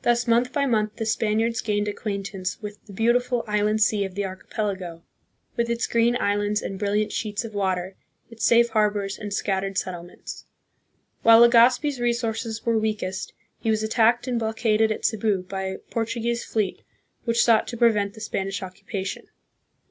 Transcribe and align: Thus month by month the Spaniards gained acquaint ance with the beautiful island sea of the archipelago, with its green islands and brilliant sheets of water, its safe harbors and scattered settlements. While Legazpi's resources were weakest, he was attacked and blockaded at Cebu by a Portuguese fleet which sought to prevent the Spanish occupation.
Thus 0.00 0.26
month 0.26 0.54
by 0.54 0.64
month 0.64 0.96
the 0.96 1.04
Spaniards 1.04 1.60
gained 1.60 1.86
acquaint 1.86 2.32
ance 2.32 2.62
with 2.62 2.78
the 2.86 2.94
beautiful 2.94 3.44
island 3.46 3.82
sea 3.82 4.02
of 4.06 4.14
the 4.14 4.24
archipelago, 4.24 5.02
with 5.54 5.68
its 5.68 5.86
green 5.86 6.16
islands 6.16 6.62
and 6.62 6.78
brilliant 6.78 7.12
sheets 7.12 7.44
of 7.44 7.52
water, 7.52 7.94
its 8.30 8.42
safe 8.42 8.70
harbors 8.70 9.18
and 9.18 9.34
scattered 9.34 9.76
settlements. 9.76 10.46
While 11.22 11.40
Legazpi's 11.42 12.00
resources 12.00 12.64
were 12.64 12.78
weakest, 12.78 13.34
he 13.60 13.68
was 13.68 13.82
attacked 13.82 14.26
and 14.26 14.38
blockaded 14.38 14.90
at 14.90 15.04
Cebu 15.04 15.42
by 15.42 15.64
a 15.64 15.78
Portuguese 15.78 16.42
fleet 16.42 16.80
which 17.26 17.44
sought 17.44 17.68
to 17.68 17.76
prevent 17.76 18.14
the 18.14 18.22
Spanish 18.22 18.62
occupation. 18.62 19.26